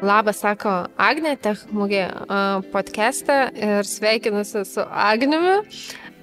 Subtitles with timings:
[0.00, 2.06] Labas, sako Agnė Techmugė
[2.72, 5.58] podcast'e ir sveikinusi su Agniumi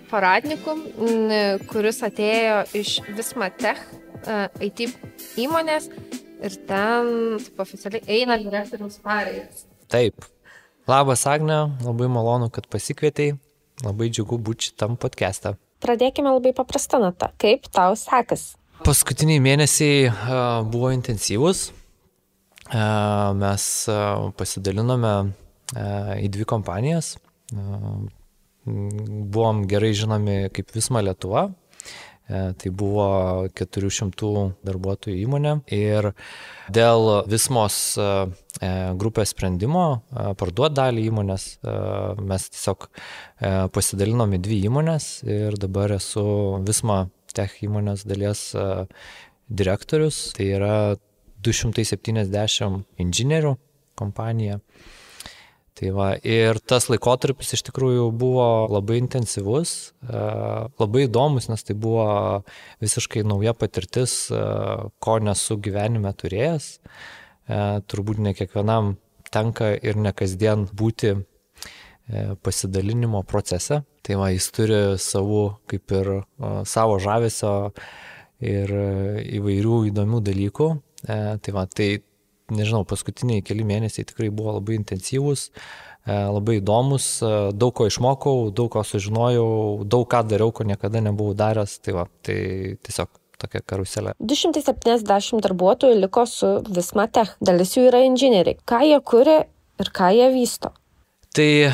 [0.10, 0.74] Paradniku,
[1.70, 3.84] kuris atėjo iš Vismatech
[4.66, 4.88] IT
[5.44, 5.92] įmonės
[6.42, 9.68] ir ten oficialiai eina direktoriaus pareigas.
[9.94, 10.26] Taip.
[10.90, 13.36] Labas, Agne, labai malonu, kad pasikvietei.
[13.86, 15.54] Labai džiugu būti šitam podcast'e.
[15.86, 17.30] Pradėkime labai paprastą natą.
[17.38, 18.56] Kaip tau sekas?
[18.82, 20.10] Paskutiniai mėnesiai
[20.66, 21.68] buvo intensyvus.
[22.68, 23.66] Mes
[24.36, 25.14] pasidalinome
[26.20, 27.16] į dvi kompanijas.
[28.68, 31.48] Buvom gerai žinomi kaip Visma Lietuva.
[32.28, 34.32] Tai buvo 400
[34.68, 36.10] darbuotojų įmonė ir
[36.76, 37.78] dėl Vismos
[39.00, 41.46] grupės sprendimo parduoti dalį įmonės
[42.20, 42.90] mes tiesiog
[43.72, 48.50] pasidalinom į dvi įmonės ir dabar esu Visma Tech įmonės dalies
[49.48, 50.34] direktorius.
[50.36, 50.76] Tai yra
[51.48, 53.58] 270 inžinierių
[53.98, 54.62] kompanija.
[55.78, 60.22] Tai va, ir tas laikotarpis iš tikrųjų buvo labai intensyvus, e,
[60.82, 62.08] labai įdomus, nes tai buvo
[62.82, 64.40] visiškai nauja patirtis, e,
[64.98, 66.72] ko nesu gyvenime turėjęs.
[66.80, 68.96] E, turbūt ne kiekvienam
[69.30, 71.20] tenka ir ne kasdien būti
[72.42, 73.82] pasidalinimo procese.
[74.02, 76.12] Tai va, jis turi savų, kaip ir
[76.64, 77.52] savo žavesio
[78.40, 78.72] ir
[79.36, 80.70] įvairių įdomių dalykų.
[81.08, 81.90] E, tai va, tai
[82.54, 88.50] nežinau, paskutiniai keli mėnesiai tikrai buvo labai intensyvūs, e, labai įdomus, e, daug ko išmokau,
[88.56, 92.40] daug ko sužinojau, daug ką dariau, ko niekada nebuvau daręs, tai va, tai
[92.88, 94.16] tiesiog tokia karuselė.
[94.20, 98.60] 270 darbuotojų liko su Vismatech, dalis jų yra inžinieriai.
[98.68, 99.40] Ką jie kuria
[99.78, 100.74] ir ką jie vysto?
[101.36, 101.72] Tai e,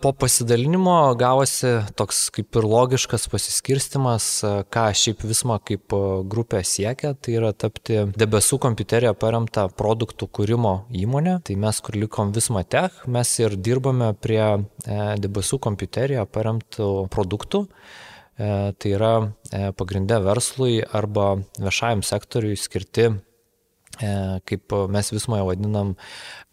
[0.00, 6.00] po pasidalinimo gavosi toks kaip ir logiškas pasiskirstimas, e, ką šiaip visma kaip e,
[6.30, 11.36] grupė siekia, tai yra tapti debesų kompiuterija paremta produktų kūrimo įmonė.
[11.44, 14.46] Tai mes, kur likom visma tech, mes ir dirbame prie
[15.20, 17.66] debesų kompiuterija paremtų produktų.
[18.34, 19.12] Tai yra
[19.78, 23.33] pagrindę verslui arba viešajam sektoriui skirti E,
[23.98, 25.94] kaip mes vismoje vadinam,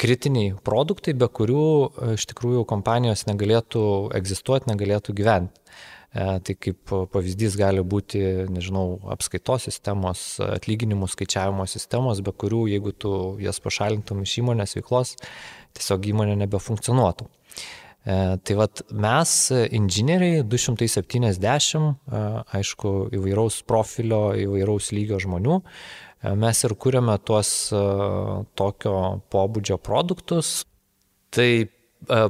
[0.02, 3.84] kritiniai produktai, be kurių e, iš tikrųjų kompanijos negalėtų
[4.18, 5.62] egzistuoti, negalėtų gyventi.
[6.12, 8.22] E, tai kaip pavyzdys gali būti,
[8.52, 15.16] nežinau, apskaitos sistemos, atlyginimų skaičiavimo sistemos, be kurių, jeigu tu jas pašalintum iš įmonės veiklos,
[15.78, 17.30] tiesiog įmonė nebefunkcionuotų.
[18.02, 19.32] Tai vad mes,
[19.78, 22.00] inžinieriai, 270,
[22.58, 25.60] aišku, įvairaus profilio, įvairaus lygio žmonių,
[26.22, 27.82] mes ir kūrėme tuos e,
[28.58, 28.96] tokio
[29.34, 30.62] pobūdžio produktus.
[31.34, 31.68] Tai e,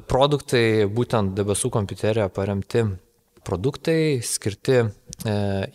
[0.07, 2.85] produktai būtent debesų kompiuterija paremti
[3.44, 4.88] produktai skirti e,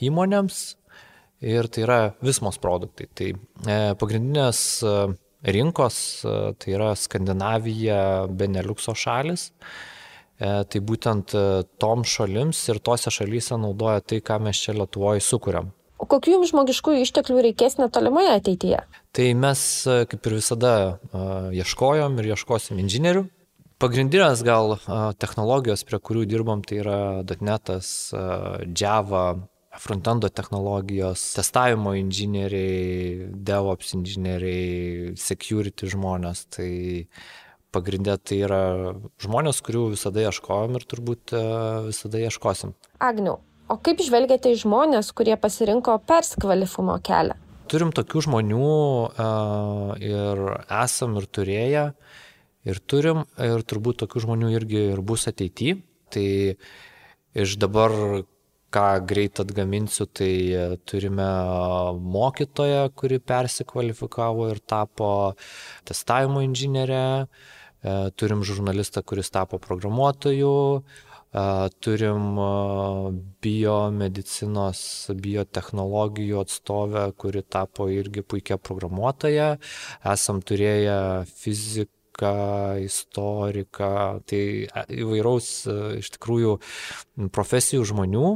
[0.09, 0.63] įmonėms
[1.45, 3.11] ir tai yra vismos produktai.
[3.13, 3.33] Tai
[4.01, 4.61] pagrindinės
[5.45, 7.99] rinkos tai yra Skandinavija,
[8.33, 9.51] Beneliukso šalis.
[10.41, 11.37] Tai būtent
[11.81, 15.76] tom šalims ir tose šalyse naudoja tai, ką mes čia Lietuvoje sukūrėm.
[15.97, 18.83] Kokių jums žmogiškųjų išteklių reikės netolimoje ateityje?
[19.17, 19.61] Tai mes,
[20.11, 20.75] kaip ir visada,
[21.57, 23.25] ieškojom ir ieškosim inžinierių.
[23.81, 24.79] Pagrindinės gal
[25.21, 27.89] technologijos, prie kurių dirbam, tai yra .NET'as,
[28.77, 29.25] Java,
[29.77, 36.47] frontendo technologijos, testavimo inžinieriai, DevOps inžinieriai, security žmonės.
[36.57, 36.71] Tai
[37.77, 38.63] pagrindė tai yra
[39.21, 41.37] žmonės, kurių visada ieškojom ir turbūt
[41.91, 42.73] visada ieškosim.
[43.05, 47.35] Agniau, O kaip žvelgiate į žmonės, kurie pasirinko persikvalifimo kelią?
[47.67, 48.69] Turim tokių žmonių
[50.07, 50.43] ir
[50.85, 51.83] esam ir turėję,
[52.71, 55.81] ir turim, ir turbūt tokių žmonių irgi ir bus ateityje.
[56.15, 56.29] Tai
[57.43, 57.91] iš dabar,
[58.71, 60.31] ką greit atgaminsiu, tai
[60.87, 61.27] turime
[61.99, 65.11] mokytoją, kuri persikvalifikavo ir tapo
[65.91, 67.27] testavimo inžinierė,
[68.15, 70.55] turim žurnalistą, kuris tapo programuotoju,
[71.85, 72.39] Turim
[73.45, 74.81] biomedicinos,
[75.21, 79.57] biotehnologijų atstovę, kuri tapo irgi puikia programuotoja.
[80.13, 82.33] Esam turėję fiziką,
[82.87, 83.91] istoriką,
[84.25, 84.41] tai
[84.97, 85.51] įvairaus
[86.01, 86.55] iš tikrųjų
[87.37, 88.31] profesijų žmonių,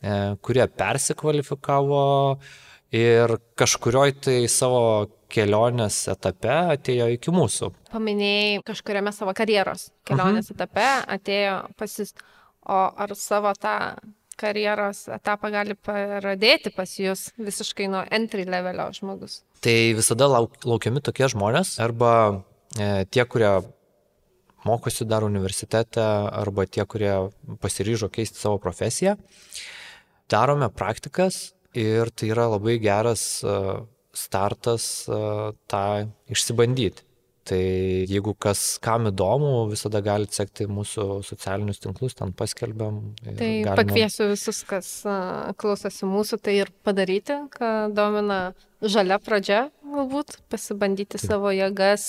[0.00, 2.06] e, kurie persikvalifikavo
[2.96, 7.70] ir kažkurioj tai savo kelionės etape atėjo iki mūsų.
[7.92, 10.56] Paminėjai kažkuriame savo karjeros kelionės uh mhm.
[10.56, 10.88] etape
[11.18, 12.16] atėjo pas jūs.
[12.66, 13.94] O ar savo tą
[14.36, 19.40] karjeros etapą gali pradėti pas jūs visiškai nuo entry levelio žmogus?
[19.64, 22.10] Tai visada lauk, laukiami tokie žmonės arba
[22.76, 23.54] e, tie, kurie
[24.66, 27.14] mokosi dar universitete arba tie, kurie
[27.62, 29.16] pasiryžo keisti savo profesiją.
[30.30, 33.56] Darome praktikas ir tai yra labai geras e,
[34.16, 35.20] startas e,
[35.70, 35.84] tą
[36.32, 37.05] išsibandyti.
[37.46, 37.60] Tai
[38.10, 43.00] jeigu kas kam įdomu, visada galite sekti mūsų socialinius tinklus, ten paskelbiam.
[43.22, 43.76] Tai galima...
[43.78, 44.90] pakviesiu visus, kas
[45.60, 48.40] klausosi mūsų, tai ir padaryti, ką domina
[48.82, 51.26] žalia pradžia, galbūt pasibandyti Taip.
[51.30, 52.06] savo jėgas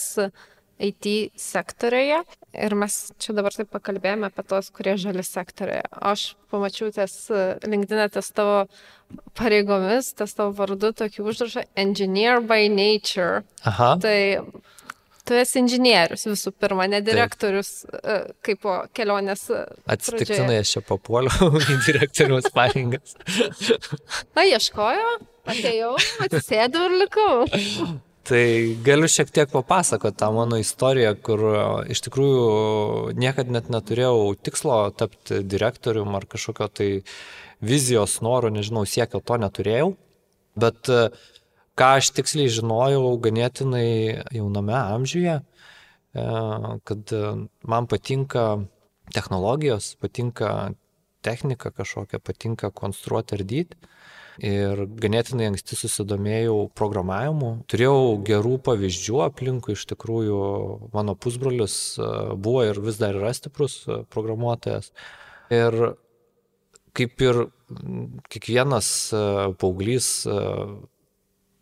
[0.77, 2.21] IT sektorėje.
[2.57, 5.85] Ir mes čia dabar taip pakalbėjome apie tos, kurie žali sektorėje.
[5.89, 7.15] Aš pamačiau ties
[7.65, 8.65] linkdinę ties tavo
[9.37, 13.43] pareigomis, ties tavo vardu tokį užrašą Engineer by Nature.
[13.65, 13.95] Aha.
[14.01, 14.19] Tai
[15.27, 18.33] tu esi inžinierius visų pirma, ne direktorius Taip.
[18.45, 19.47] kaip po kelionės.
[19.89, 23.15] Atsitiktinai aš čia papuoliau į direktoriaus pareigas.
[24.37, 25.15] Na, ieškojo,
[25.47, 25.95] atėjau,
[26.25, 27.31] atsisėdau ir likau.
[28.27, 28.43] Tai
[28.83, 31.59] galiu šiek tiek papasakoti tą mano istoriją, kur e,
[31.93, 36.89] iš tikrųjų niekad net neturėjau tikslo tapti direktorium ar kažkokio tai
[37.63, 39.93] vizijos noro, nežinau, siekio to neturėjau.
[40.59, 41.07] Bet e,
[41.77, 43.87] ką aš tiksliai žinojau ganėtinai
[44.35, 46.25] jauname amžiuje, e,
[46.89, 47.15] kad
[47.63, 48.47] man patinka
[49.13, 50.73] technologijos, patinka
[51.21, 53.87] technika kažkokia, patinka konstruoti ir dyti
[54.37, 57.51] ir ganėtinai anksti susidomėjau programavimu.
[57.69, 60.41] Turėjau gerų pavyzdžių aplinkui, iš tikrųjų
[60.93, 64.91] mano pusbrolis e, buvo ir vis dar yra stiprus e, programuotojas.
[65.53, 65.97] Ir
[66.97, 67.47] kaip ir
[68.29, 69.23] kiekvienas e,
[69.57, 70.11] paauglys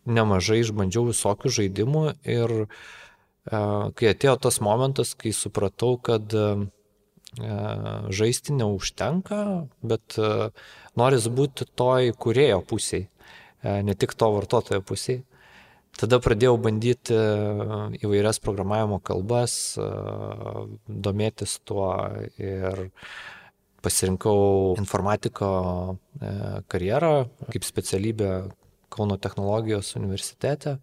[0.06, 2.56] nemažai išbandžiau visokių žaidimų ir
[3.46, 6.34] kai atėjo tas momentas, kai supratau, kad
[8.16, 9.40] žaisti neužtenka,
[9.86, 10.18] bet
[10.98, 13.10] noris būti toj kurėjo pusėje,
[13.62, 15.26] ne tik to vartotojo pusėje.
[15.96, 17.26] Tada pradėjau bandyti e,
[18.04, 19.86] įvairias programavimo kalbas, e,
[20.90, 21.88] domėtis tuo
[22.36, 22.90] ir
[23.86, 25.48] pasirinkau informatiko
[26.20, 26.34] e,
[26.68, 27.14] karjerą
[27.48, 28.32] kaip specialybę
[28.96, 30.78] Kauno technologijos universitete.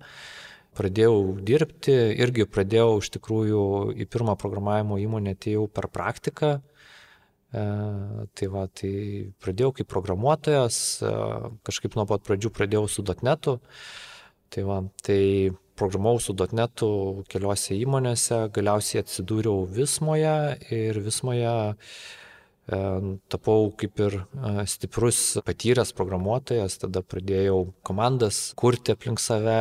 [0.77, 1.95] Pradėjau dirbti,
[2.25, 3.65] irgi pradėjau iš tikrųjų
[4.01, 6.59] į pirmą programavimo įmonę atėjau per praktiką
[7.53, 7.63] E,
[8.33, 8.93] tai va, tai
[9.45, 11.11] pradėjau kaip programuotojas, e,
[11.69, 13.59] kažkaip nuo pat pradžių pradėjau su .NETu.
[14.53, 16.89] Tai va, tai programavau su .NETu
[17.29, 20.37] keliose įmonėse, galiausiai atsidūriau Vismoje
[20.73, 22.22] ir Vismoje E,
[22.63, 29.57] tapau kaip ir e, stiprus patyręs programuotojas, tada pradėjau komandas kurti aplink save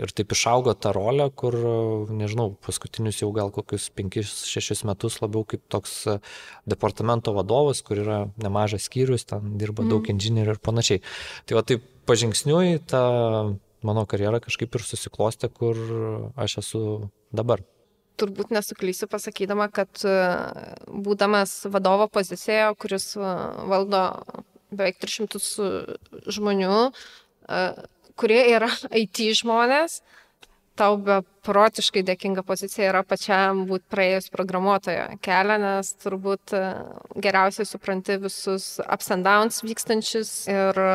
[0.00, 1.54] ir taip išaugo ta rolė, kur,
[2.08, 6.06] nežinau, paskutinius jau gal kokius 5-6 metus labiau kaip toks
[6.66, 9.92] departamento vadovas, kur yra nemažas skyrius, ten dirba mm.
[9.92, 11.04] daug inžinierių ir panašiai.
[11.44, 13.04] Tai va taip pažingsniui ta
[13.84, 15.78] mano karjera kažkaip ir susiklostė, kur
[16.40, 16.82] aš esu
[17.34, 17.62] dabar
[18.20, 20.14] turbūt nesuklysiu pasakydama, kad e,
[21.06, 23.32] būdamas vadovo pozicijoje, kuris e,
[23.70, 24.04] valdo
[24.74, 25.40] beveik 300
[26.36, 27.62] žmonių, e,
[28.20, 28.70] kurie yra
[29.04, 30.00] IT žmonės,
[30.78, 36.62] tau beprotiškai dėkinga pozicija yra pačiam būti praėjus programuotojo kelią, nes turbūt e,
[37.24, 40.94] geriausiai supranti visus ups and downs vykstančius ir e,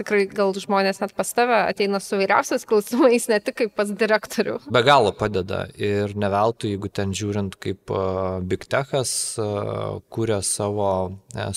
[0.00, 4.58] tikrai gal žmonės net pas tave ateina su vairiausiais klausimais, ne tik kaip pas direktorių.
[4.72, 8.06] Be galo padeda ir ne veltui, jeigu ten žiūrint, kaip e,
[8.50, 10.90] Big Techas kūrė savo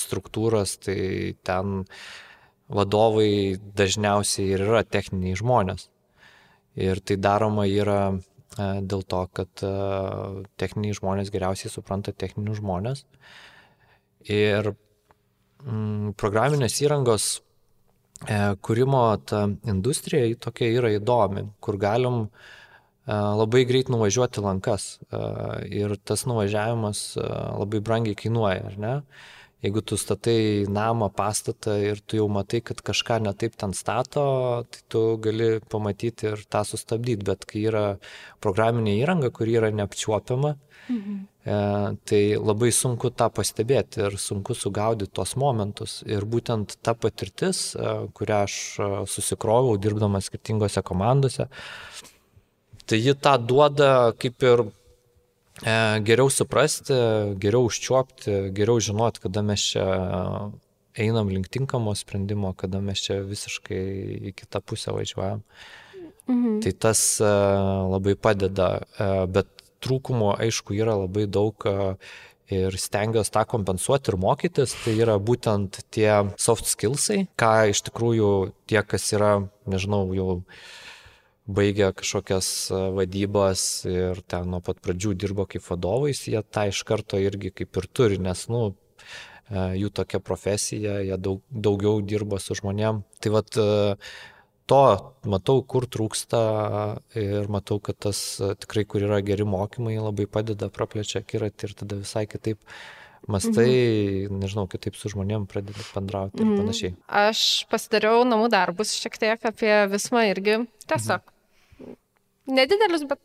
[0.00, 1.82] struktūras, tai ten
[2.74, 5.88] vadovai dažniausiai ir yra techniniai žmonės.
[6.74, 8.16] Ir tai daroma yra e,
[8.82, 9.70] dėl to, kad e,
[10.60, 13.04] techniniai žmonės geriausiai supranta techninius žmonės.
[14.26, 17.28] Ir mm, programinės įrangos
[18.26, 22.26] e, kūrimo ta industrija tokia yra įdomi, kur galim
[23.04, 24.84] labai greit nuvažiuoti lankas.
[25.68, 28.92] Ir tas nuvažiavimas labai brangiai kainuoja, ar ne?
[29.64, 34.24] Jeigu tu statai namą, pastatą ir tu jau matai, kad kažką netaip ten stato,
[34.68, 37.84] tai tu gali pamatyti ir tą sustabdyti, bet kai yra
[38.44, 40.52] programinė įranga, kuri yra neapčiuopiama,
[40.92, 41.16] mhm.
[41.48, 41.58] e,
[42.10, 46.02] tai labai sunku tą pastebėti ir sunku sugaudyti tos momentus.
[46.04, 51.48] Ir būtent ta patirtis, e, kurią aš e, susikroviau dirbdamas skirtingose komandose,
[52.84, 54.68] tai ji tą duoda kaip ir
[55.62, 56.96] geriau suprasti,
[57.38, 59.86] geriau užčiuopti, geriau žinoti, kada mes čia
[60.98, 63.80] einam link tinkamo sprendimo, kada mes čia visiškai
[64.30, 65.42] į kitą pusę važiuojam.
[66.30, 66.60] Mhm.
[66.64, 67.32] Tai tas e,
[67.92, 68.68] labai padeda,
[68.98, 69.50] e, bet
[69.84, 71.66] trūkumo aišku yra labai daug
[72.52, 78.30] ir stengiuosi tą kompensuoti ir mokytis, tai yra būtent tie soft skillsai, ką iš tikrųjų
[78.68, 79.34] tie, kas yra,
[79.70, 80.42] nežinau, jau
[81.44, 86.82] baigė kažkokias e, vadybas ir ten nuo pat pradžių dirbo kaip vadovais, jie tą iš
[86.88, 88.62] karto irgi kaip ir turi, nes, nu,
[89.50, 93.02] e, jų tokia profesija, jie daug, daugiau dirba su žmonėm.
[93.20, 93.96] Tai vad, e,
[94.70, 94.82] to
[95.28, 96.40] matau, kur trūksta
[97.20, 102.00] ir matau, kad tas tikrai, kur yra geri mokymai, labai padeda, praplečia akiratį ir tada
[102.00, 102.62] visai kitaip
[103.28, 103.68] mastai,
[104.28, 104.40] mhm.
[104.40, 106.56] nežinau, kitaip su žmonėm pradedi bendrauti ir mhm.
[106.62, 106.96] panašiai.
[107.28, 111.20] Aš pasidariau namų darbus šiek tiek apie vismą irgi tiesiog.
[111.20, 111.33] Mhm.
[112.50, 113.20] Nedidelius, bet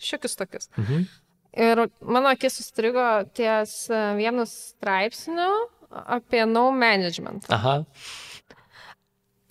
[0.00, 0.70] šiokius tokius.
[0.80, 1.06] Mhm.
[1.64, 3.04] Ir mano akis sustrigo
[3.36, 3.84] ties
[4.18, 5.50] vienu straipsniu
[5.90, 7.46] apie no management.
[7.48, 7.82] Aha.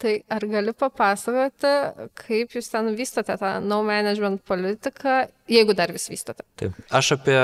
[0.03, 1.69] Tai ar gali papasakoti,
[2.25, 6.43] kaip jūs ten vystote tą no management politiką, jeigu dar vis vystote?
[6.59, 6.75] Taip.
[6.91, 7.37] Aš apie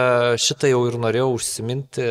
[0.43, 2.09] šitą jau ir norėjau užsiminti,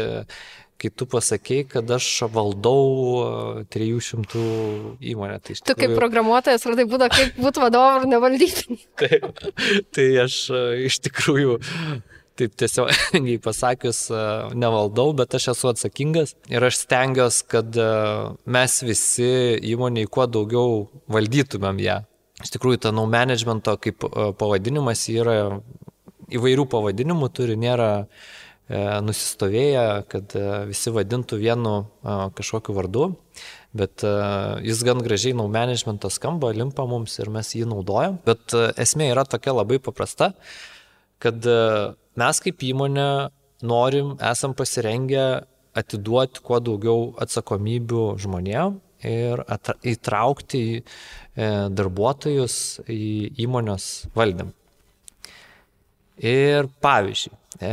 [0.78, 4.44] kai tu pasakėjai, kad aš valdau 300
[5.12, 5.40] įmonę.
[5.42, 5.74] Tai tikrųjų...
[5.74, 8.78] Tu kaip programuotojas, ar tai būtų kaip būtų vadovas ar nevaldyti?
[9.02, 9.42] Taip.
[9.94, 10.38] Tai aš
[10.88, 11.58] iš tikrųjų
[12.38, 12.90] taip tiesiog
[13.42, 14.22] pasakius, e,
[14.58, 17.88] nevaldau, bet aš esu atsakingas ir aš stengiuosi, kad e,
[18.46, 19.30] mes visi
[19.72, 21.98] įmoniai kuo daugiau valdytumėm ją.
[22.44, 25.38] Iš tikrųjų, ta nau managemento kaip e, pavadinimas yra
[26.28, 28.06] įvairių pavadinimų, turi, nėra
[28.68, 30.34] nusistovėję, kad
[30.68, 31.76] visi vadintų vienu
[32.36, 33.06] kažkokiu vardu,
[33.72, 34.04] bet
[34.64, 38.18] jis gan gražiai nau managemento skamba, limpa mums ir mes jį naudojam.
[38.28, 40.34] Bet esmė yra tokia labai paprasta,
[41.22, 41.48] kad
[42.18, 43.30] Mes kaip įmonė
[43.68, 45.44] norim, esam pasirengę
[45.78, 49.42] atiduoti kuo daugiau atsakomybių žmonėm ir
[49.92, 50.80] įtraukti e,
[51.78, 52.56] darbuotojus
[52.90, 53.04] į
[53.44, 53.86] įmonės
[54.18, 54.50] valdymą.
[56.26, 57.72] Ir pavyzdžiui, e,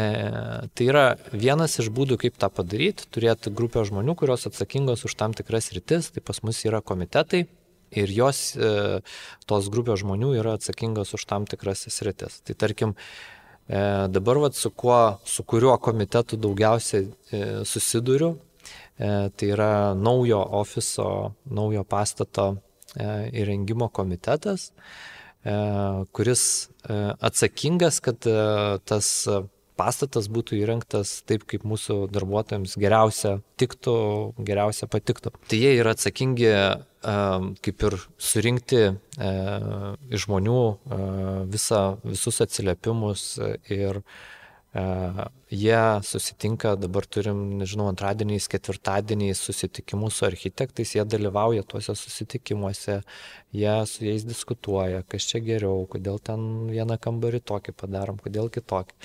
[0.71, 5.35] tai yra vienas iš būdų, kaip tą padaryti, turėti grupę žmonių, kurios atsakingos už tam
[5.37, 7.45] tikras rytis, tai pas mus yra komitetai
[7.95, 8.99] ir jos, e,
[9.45, 12.41] tos grupės žmonių yra atsakingos už tam tikras rytis.
[12.45, 12.95] Tai tarkim,
[13.67, 18.35] E, dabar vat, su, kuo, su kuriuo komitetu daugiausiai e, susiduriu,
[18.97, 21.07] e, tai yra naujo ofiso,
[21.49, 22.51] naujo pastato
[22.95, 23.07] e,
[23.41, 24.71] įrengimo komitetas,
[26.17, 26.41] kuris
[27.21, 28.25] atsakingas, kad
[28.89, 29.09] tas
[29.77, 33.95] pastatas būtų įrengtas taip, kaip mūsų darbuotojams geriausia tiktų,
[34.47, 35.33] geriausia patiktų.
[35.49, 36.51] Tai jie yra atsakingi
[37.65, 38.85] kaip ir surinkti
[40.09, 40.61] iš žmonių
[41.53, 43.27] visą, visus atsiliepimus
[43.69, 44.01] ir
[44.75, 52.97] Jie susitinka, dabar turim, nežinau, antradieniais, ketvirtadieniais susitikimus su architektais, jie dalyvauja tuose susitikimuose,
[53.55, 58.97] jie su jais diskutuoja, kas čia geriau, kodėl ten vieną kambarį tokį padarom, kodėl kitokį.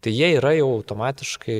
[0.00, 1.58] Tai jie yra jau automatiškai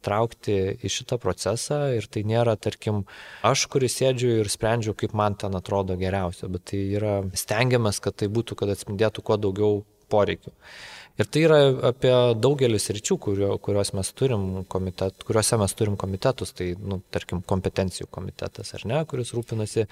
[0.00, 3.04] įtraukti į šitą procesą ir tai nėra, tarkim,
[3.46, 8.18] aš, kuris sėdžiu ir sprendžiu, kaip man ten atrodo geriausia, bet tai yra stengiamės, kad
[8.18, 10.50] tai būtų, kad atspindėtų kuo daugiau poreikių.
[11.14, 11.58] Ir tai yra
[11.92, 12.10] apie
[12.42, 18.08] daugelis ryčių, kurio, kuriuos mes turim komitet, kuriuose mes turim komitetus, tai, nu, tarkim, kompetencijų
[18.10, 19.86] komitetas, ar ne, kuris rūpinasi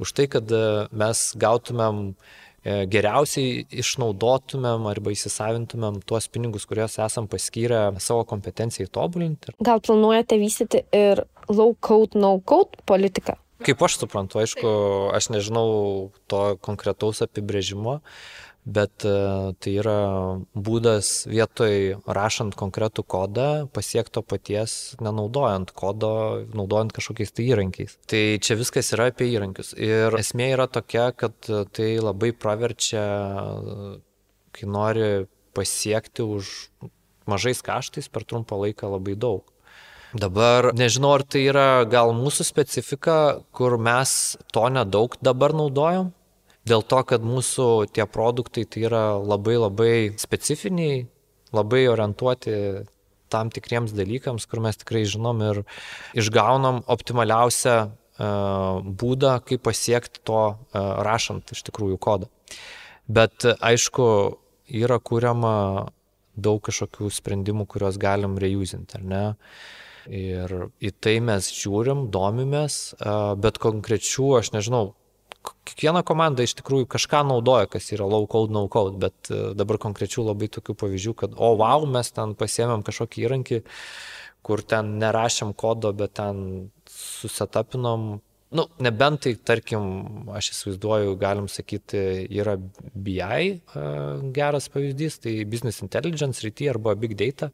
[0.00, 0.62] už tai, kad e,
[0.96, 9.52] mes gautumėm e, geriausiai išnaudotumėm arba įsisavintumėm tuos pinigus, kuriuos esam paskyrę savo kompetencijai tobulinti.
[9.60, 13.36] Gal planuojate vystyti ir low code, no code politiką?
[13.64, 14.70] Kaip aš suprantu, aišku,
[15.14, 15.68] aš nežinau
[16.28, 18.00] to konkretaus apibrėžimo,
[18.64, 19.12] bet e,
[19.60, 19.98] tai yra
[20.56, 26.12] būdas vietoj rašant konkretų kodą pasiekti to paties, nenaudojant kodo,
[26.56, 27.98] naudojant kažkokiais tai įrankiais.
[28.10, 29.74] Tai čia viskas yra apie įrankius.
[29.76, 31.36] Ir esmė yra tokia, kad
[31.76, 33.04] tai labai praverčia,
[34.54, 36.52] kai nori pasiekti už
[37.30, 39.44] mažais kaštais per trumpą laiką labai daug.
[40.14, 46.12] Dabar nežinau, ar tai yra gal mūsų specifika, kur mes to nedaug dabar naudojam,
[46.64, 51.04] Dėl to, kad mūsų tie produktai tai yra labai labai specifiniai,
[51.52, 52.54] labai orientuoti
[53.32, 55.60] tam tikriems dalykams, kur mes tikrai žinom ir
[56.16, 60.56] išgaunam optimaliausią uh, būdą, kaip pasiekti to uh,
[61.04, 62.30] rašant iš tikrųjų kodą.
[63.04, 64.06] Bet aišku,
[64.72, 65.54] yra kuriama
[66.34, 69.24] daug kažkokių sprendimų, kuriuos galim reusinti, ar ne?
[70.08, 70.52] Ir
[70.84, 72.94] į tai mes žiūrim, domimės,
[73.40, 74.90] bet konkrečių, aš nežinau,
[75.68, 79.80] kiekviena komanda iš tikrųjų kažką naudoja, kas yra low code, no code, bet e, dabar
[79.82, 83.62] konkrečių labai tokių pavyzdžių, kad o wow, mes ten pasiemėm kažkokį įrankį,
[84.44, 88.06] kur ten nerašėm kodo, bet ten susetapinom,
[88.54, 89.86] nu, nebent tai, tarkim,
[90.36, 92.56] aš įsivaizduoju, galim sakyti, yra
[92.94, 93.54] BI e,
[94.36, 97.50] geras pavyzdys, tai business intelligence srity arba big data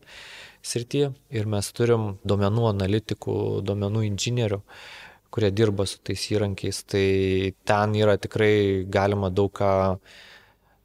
[0.63, 1.07] srity.
[1.33, 4.61] Ir mes turim duomenų analitikų, duomenų inžinierių
[5.31, 7.07] kurie dirba su tais įrankiais, tai
[7.65, 9.71] ten yra tikrai galima daug ką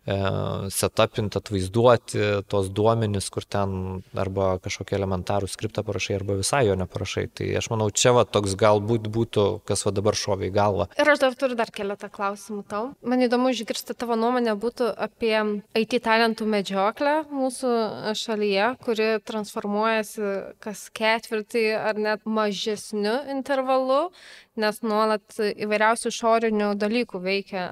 [0.05, 2.19] setupinti, atvaizduoti
[2.49, 7.25] tos duomenys, kur ten arba kažkokį elementarų skriptą parašai, arba visai jo neparašai.
[7.33, 10.87] Tai aš manau, čia va toks galbūt būtų, kas va dabar šovė į galvą.
[11.01, 12.83] Ir aš dar turiu dar keletą klausimų tau.
[13.01, 15.33] Man įdomu išgirsti tavo nuomonę būtų apie
[15.81, 17.73] IT talentų medžioklę mūsų
[18.19, 24.11] šalyje, kuri transformuojasi kas ketvirtį ar net mažesniu intervalu,
[24.59, 27.65] nes nuolat įvairiausių išorinių dalykų veikia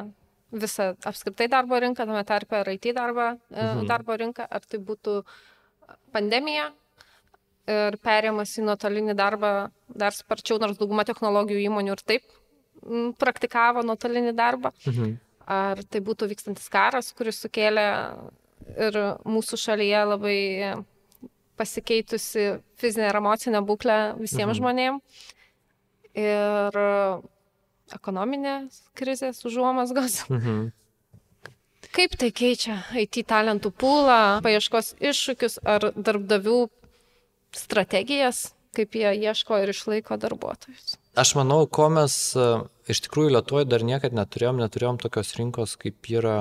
[0.54, 3.88] visą apskritai darbo rinką, tame tarpe ir IT darbą, e, mhm.
[3.90, 5.18] darbo rinką, ar tai būtų
[6.14, 6.70] pandemija
[7.70, 9.52] ir perėjimas į nuotolinį darbą
[9.88, 12.40] dar sparčiau, nors dauguma technologijų įmonių ir taip
[13.20, 14.74] praktikavo nuotolinį darbą.
[14.88, 15.14] Mhm.
[15.54, 17.86] Ar tai būtų vykstantis karas, kuris sukėlė
[18.80, 20.40] ir mūsų šalyje labai
[21.60, 22.46] pasikeitusi
[22.80, 24.60] fizinė ir emocinė būklė visiems mhm.
[24.60, 25.24] žmonėms.
[26.14, 26.78] Ir
[27.96, 30.24] ekonominės krizės užuomasgos.
[30.32, 30.72] Mhm.
[31.94, 36.64] Kaip tai keičia IT talentų pūlą, paieškos iššūkius ar darbdavių
[37.54, 40.96] strategijas, kaip jie ieško ir išlaiko darbuotojus?
[41.14, 42.48] Aš manau, ko mes e,
[42.90, 46.40] iš tikrųjų Lietuvoje dar niekad neturėjom, neturėjom tokios rinkos, kaip yra,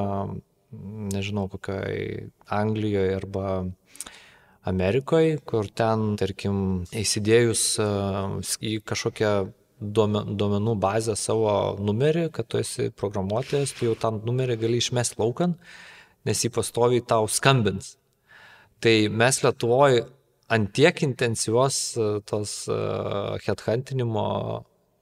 [1.13, 3.49] nežinau, kokioje Anglijoje arba
[4.65, 6.57] Amerikoje, kur ten, tarkim,
[6.97, 7.91] įsidėjus e,
[8.73, 9.35] į kažkokią
[9.83, 15.57] duomenų bazę savo numerį, kad tu esi programuotojas, tu jau tą numerį gali išmesti laukan,
[16.29, 17.97] nes jį pastoviai tau skambins.
[18.83, 20.05] Tai mes Lietuvoje
[20.53, 24.27] ant tiek intensyvios e, tos uh, headhuntinimo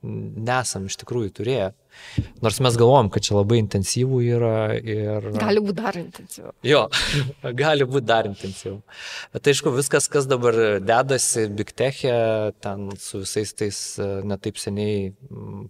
[0.03, 1.69] nesam iš tikrųjų turėję.
[2.41, 5.27] Nors mes galvom, kad čia labai intensyvų yra ir...
[5.35, 6.55] Gali būti dar intensyviau.
[6.65, 6.85] Jo,
[7.63, 8.79] gali būti dar intensyviau.
[9.35, 12.15] Bet aišku, viskas, kas dabar dedasi Big Tech'e,
[12.65, 15.11] ten su visais tais e, netaip seniai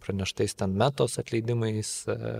[0.04, 2.34] praneštais ten metos atleidimais, e,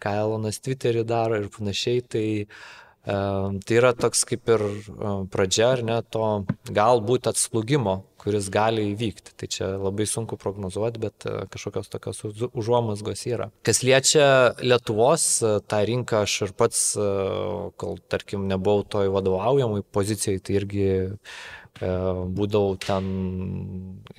[0.00, 2.60] ką Elonas Twitter'į daro ir panašiai, tai uh,
[3.08, 4.64] Tai yra toks kaip ir
[5.32, 6.26] pradžia, ar ne, to
[6.74, 9.32] galbūt atslūgimo, kuris gali įvykti.
[9.38, 13.48] Tai čia labai sunku prognozuoti, bet e, kažkokios tokios užuomasgos yra.
[13.64, 14.26] Kas liečia
[14.60, 17.08] Lietuvos e, tą rinką, aš ir pats, e,
[17.80, 23.08] kol tarkim nebuvau toj vadovaujamai pozicijai, tai irgi E, būdavau ten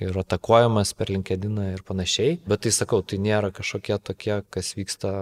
[0.00, 5.12] ir atakuojamas per LinkedIną ir panašiai, bet tai sakau, tai nėra kažkokie tokie, kas vyksta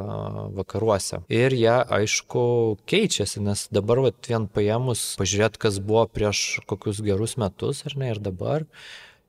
[0.55, 1.23] vakaruose.
[1.33, 7.37] Ir jie, aišku, keičiasi, nes dabar vat, vien paėmus, pažiūrėt, kas buvo prieš kokius gerus
[7.41, 8.67] metus, ar ne, ir dabar.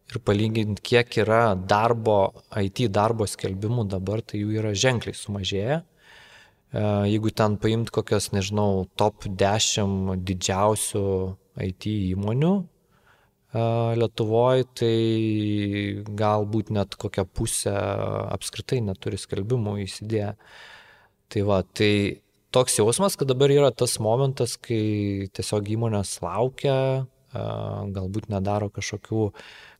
[0.10, 5.82] Ir palyginti, kiek yra darbo, IT darbo skelbimų dabar, tai jų yra ženkliai sumažėję.
[5.82, 11.06] E, jeigu ten paimt kokias, nežinau, top 10 didžiausių
[11.62, 12.54] IT įmonių,
[13.50, 14.96] Lietuvoje tai
[16.06, 17.74] galbūt net kokią pusę
[18.30, 20.34] apskritai neturi skelbimų įsidėję.
[21.30, 22.22] Tai va, tai
[22.54, 29.32] toks jausmas, kad dabar yra tas momentas, kai tiesiog įmonės laukia, galbūt nedaro kažkokių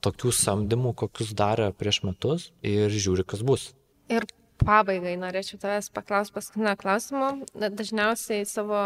[0.06, 3.70] tokių samdymų, kokius darė prieš metus ir žiūri, kas bus.
[4.10, 4.26] Ir
[4.62, 7.32] pabaigai norėčiau tavęs paklausti paskutinio klausimo.
[7.54, 8.82] Dažniausiai savo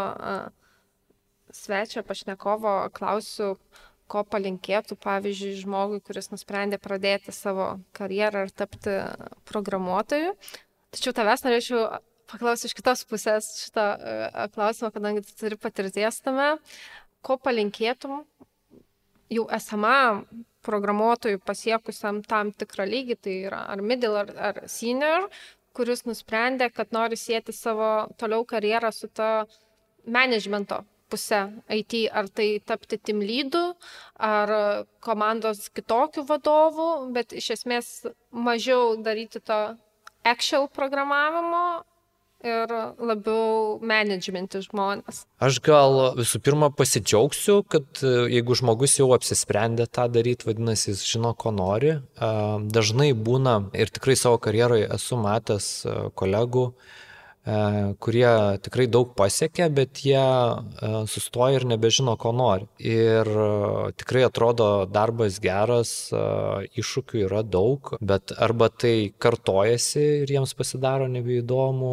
[1.54, 3.54] svečio pašnekovo klausiu,
[4.10, 8.98] ko palinkėtų, pavyzdžiui, žmogui, kuris nusprendė pradėti savo karjerą ir tapti
[9.48, 10.34] programuotoju.
[10.94, 11.86] Tačiau tavęs norėčiau
[12.30, 16.54] paklausyti iš kitos pusės šitą e, klausimą, kadangi tu turi patirties tame,
[17.24, 18.22] ko palinkėtum
[19.32, 20.24] jau esamam
[20.64, 25.28] programuotojui pasiekusiam tam tikrą lygį, tai yra ar middle ar, ar senior,
[25.76, 29.30] kuris nusprendė, kad nori sėti savo toliau karjerą su to
[30.06, 30.84] managemento
[31.14, 33.64] puse IT, ar tai tapti tim lydų,
[34.18, 34.54] ar
[35.04, 37.90] komandos kitokių vadovų, bet iš esmės
[38.34, 39.62] mažiau daryti to
[40.26, 41.84] actual programavimo
[42.44, 45.22] ir labiau managementį žmonės.
[45.40, 51.06] Aš gal visų pirma pasidžiaugsiu, kad e, jeigu žmogus jau apsisprendė tą daryti, vadinasi, jis
[51.08, 51.94] žino, ko nori.
[52.20, 57.13] Dažnai būna ir tikrai savo karjeroje esu matęs e, kolegų, E,
[57.44, 62.64] kurie tikrai daug pasiekia, bet jie e, sustoja ir nebežino, ko nori.
[62.80, 65.92] Ir e, tikrai atrodo darbas geras,
[66.80, 71.92] iššūkių yra daug, bet arba tai kartojasi ir jiems pasidaro nebeįdomu,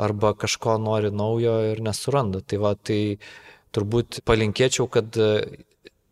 [0.00, 2.42] arba kažko nori naujo ir nesuranda.
[2.42, 3.20] Tai va, tai
[3.70, 5.14] turbūt palinkėčiau, kad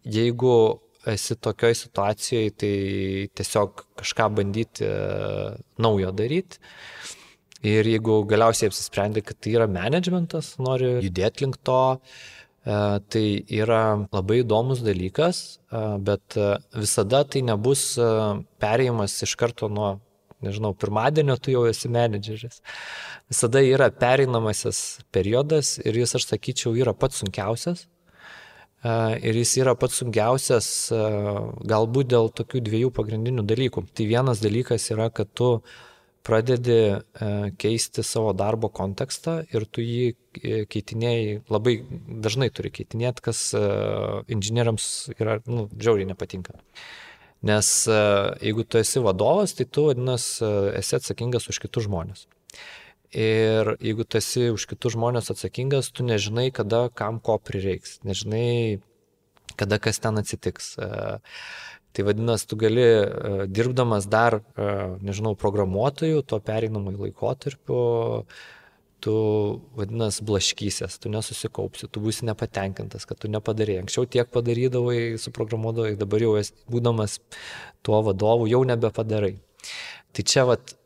[0.07, 0.55] jeigu
[1.09, 2.75] esi tokioj situacijoje, tai
[3.35, 4.87] tiesiog kažką bandyti
[5.83, 6.63] naujo daryti
[7.67, 12.77] Ir jeigu galiausiai apsisprendė, kad tai yra managementas, nori judėti link to, e,
[13.11, 13.81] tai yra
[14.15, 17.97] labai įdomus dalykas, e, bet e, visada tai nebus
[18.63, 19.97] perėjimas iš karto nuo
[20.39, 22.61] nežinau, pirmadienio tu jau esi menedžeris.
[23.27, 27.89] Visada yra pereinamasis periodas ir jis, aš sakyčiau, yra pats sunkiausias.
[28.87, 30.69] Ir jis yra pats sunkiausias
[31.67, 33.83] galbūt dėl tokių dviejų pagrindinių dalykų.
[33.91, 35.57] Tai vienas dalykas yra, kad tu
[36.29, 36.79] pradedi
[37.61, 41.79] keisti savo darbo kontekstą ir tu jį e, keitinėjai, labai
[42.27, 43.43] dažnai turi keitinėti, kas
[44.29, 46.59] inžinieriams yra, nu, džiauriai nepatinka.
[47.49, 50.45] Nes jeigu tu esi vadovas, tai tu, vadinasi,
[50.79, 52.27] esi atsakingas už kitus žmonės.
[53.15, 58.83] Ir jeigu tu esi už kitus žmonės atsakingas, tu nežinai, kada kam ko prireiks, nežinai,
[59.59, 60.77] kada kas ten atsitiks.
[60.79, 61.19] E,
[61.97, 63.03] tai vadinasi, tu gali e,
[63.51, 64.71] dirbdamas dar, e,
[65.05, 67.83] nežinau, programuotojų, to pereinamai laikotarpiu,
[69.05, 69.15] tu,
[69.79, 73.85] vadinasi, blaškysies, tu nesusikaupsi, tu būsi nepatenkintas, kad tu nepadarėjai.
[73.87, 77.21] Anksčiau tiek padarydavai, suprogramuodavai, dabar jau esi, būdamas
[77.87, 79.37] tuo vadovu, jau nebepadarai.
[80.17, 80.79] Tai čia, vat,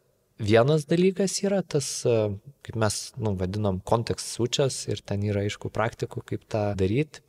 [0.42, 6.22] Vienas dalykas yra tas, kaip mes nu, vadinam, kontekst sučias ir ten yra aišku praktikų,
[6.26, 7.22] kaip tą daryti.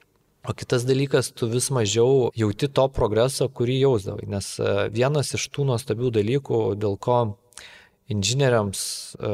[0.44, 4.26] O kitas dalykas, tu vis mažiau jauti to progreso, kurį jausdavai.
[4.28, 7.20] Nes e, vienas iš tų nuostabių dalykų, dėl ko
[8.12, 8.82] inžinieriams
[9.16, 9.32] e,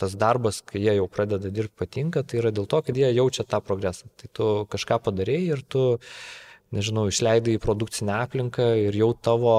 [0.00, 3.44] tas darbas, kai jie jau pradeda dirbti, patinka, tai yra dėl to, kad jie jaučia
[3.44, 4.08] tą progresą.
[4.16, 5.84] Tai tu kažką padarėjai ir tu,
[6.72, 9.56] nežinau, išleidai į produkcinę aplinką ir jau tavo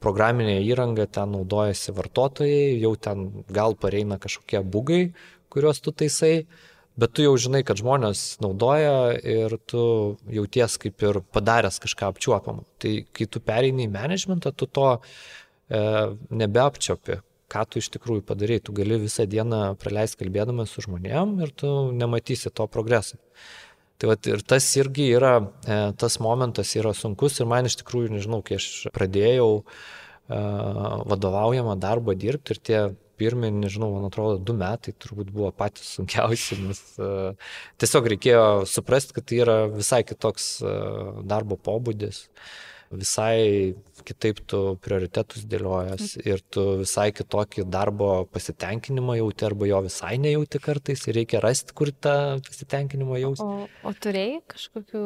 [0.00, 5.02] programinė įranga, ten naudojasi vartotojai, jau ten gal pareina kažkokie bugai,
[5.52, 6.46] kuriuos tu taisai,
[7.00, 9.82] bet tu jau žinai, kad žmonės naudoja ir tu
[10.30, 12.66] jauties kaip ir padaręs kažką apčiuopamą.
[12.82, 15.80] Tai kai tu pereini į managementą, tu to e,
[16.42, 18.60] nebeapčiopi, ką tu iš tikrųjų padarai.
[18.64, 23.20] Tu gali visą dieną praleisti kalbėdamas su žmonėm ir tu nematysi to progreso.
[24.00, 25.34] Tai vat, ir tas irgi yra,
[25.68, 30.40] e, tas momentas yra sunkus ir man iš tikrųjų, nežinau, kai aš pradėjau e,
[31.12, 32.80] vadovaujamą darbą dirbti ir tie
[33.20, 39.16] pirmie, nežinau, man atrodo, du metai turbūt buvo patys sunkiausi, nes uh, tiesiog reikėjo suprasti,
[39.16, 42.26] kad tai yra visai kitoks uh, darbo pobūdis.
[42.90, 46.24] Visai kitaip tu prioritetus dėliojas mhm.
[46.26, 51.76] ir tu visai kitokį darbo pasitenkinimą jauti arba jo visai nejauti kartais ir reikia rasti,
[51.76, 52.16] kur tą
[52.48, 53.46] pasitenkinimą jausti.
[53.46, 55.04] O, o turėjai kažkokių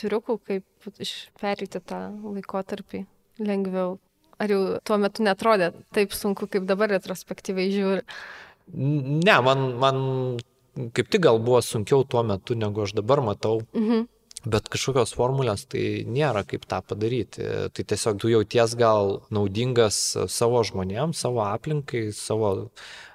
[0.00, 0.90] triukų, kaip
[1.38, 3.04] perėti tą laikotarpį
[3.46, 4.00] lengviau?
[4.38, 8.02] Ar jau tuo metu netrodė taip sunku, kaip dabar retrospektyviai žiūri?
[8.74, 10.00] Ne, man, man
[10.96, 13.62] kaip tik gal buvo sunkiau tuo metu, negu aš dabar matau.
[13.76, 14.08] Mhm.
[14.44, 17.46] Bet kažkokios formulės tai nėra kaip tą padaryti.
[17.72, 19.96] Tai tiesiog tu jauties gal naudingas
[20.28, 22.68] savo žmonėms, savo aplinkai, savo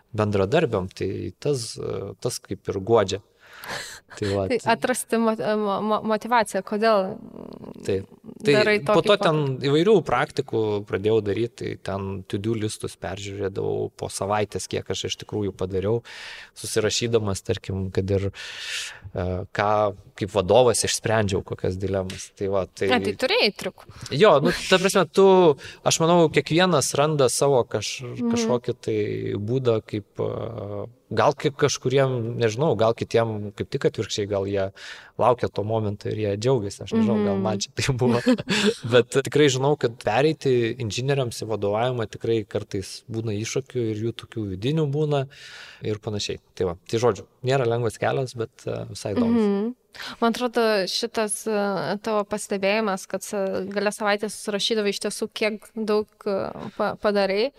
[0.10, 1.76] bendradarbiam, tai tas,
[2.20, 3.22] tas kaip ir godžia.
[4.18, 7.14] Tai, va, tai atrasti motivaciją, kodėl.
[7.86, 8.10] Taip.
[8.40, 14.70] Tai po to ten įvairių praktikų pradėjau daryti, tai ten to-do listus peržiūrėdavau po savaitės,
[14.72, 16.04] kiek aš iš tikrųjų padariau,
[16.60, 19.72] susirašydamas, tarkim, kad ir uh, ką
[20.20, 22.30] kaip vadovas išsprendžiau kokias dilemas.
[22.38, 22.92] Tai, va, tai...
[22.96, 23.90] A, tai turėjai triukų.
[24.20, 25.26] Jo, nu, ta prasme, tu,
[25.88, 28.32] aš manau, kiekvienas randa savo kaž, mhm.
[28.34, 29.00] kažkokį tai
[29.40, 34.68] būdą, kaip uh, Gal kaip kažkuriem, nežinau, gal kitiem kaip tik atvirkščiai, gal jie
[35.20, 38.22] laukia to momento ir jie džiaugiasi, aš nežinau, gal man čia tai buvo.
[38.94, 40.54] Bet tikrai žinau, kad pereiti
[40.86, 45.26] inžinieriams į vadovavimą tikrai kartais būna iššūkių ir jų tokių vidinių būna
[45.90, 46.44] ir panašiai.
[46.54, 49.42] Tai va, tai žodžiu, nėra lengvas kelias, bet e, visai įdomus.
[49.42, 49.76] Mm -hmm.
[50.22, 53.26] Man atrodo, šitas e, tavo pastebėjimas, kad
[53.74, 56.38] galę savaitės surašydavai iš tiesų, kiek daug e,
[57.02, 57.52] padarai,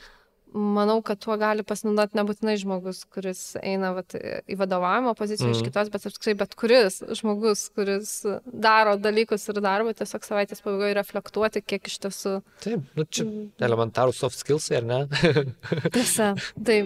[0.55, 5.55] manau, kad tuo gali pasinaudoti nebūtinai žmogus, kuris eina vat, į vadovavimo poziciją mm.
[5.55, 5.69] iš mhm.
[5.71, 8.13] kitos, bet apskritai bet kuris žmogus, kuris
[8.45, 12.35] daro dalykus ir darbą, tiesiog savaitės pabaigoje reflektuoti, kiek iš tiesų.
[12.65, 13.49] Taip, nu čia mm.
[13.69, 15.01] elementarūs soft skills, ar ne?
[15.95, 16.33] Tiesa.
[16.67, 16.79] Tai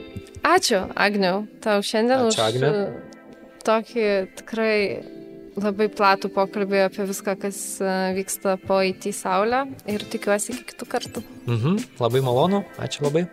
[0.54, 2.72] ačiū, Agniau, tau šiandien ačiū, už Agne.
[3.64, 4.08] tokį
[4.40, 4.76] tikrai
[5.60, 10.90] labai platų pokalbį apie viską, kas e, vyksta po IT saulę ir tikiuosi iki kitų
[10.90, 11.24] kartų.
[11.46, 13.26] Mhm, labai malonu, ačiū labai.